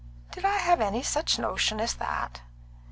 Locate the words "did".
0.31-0.45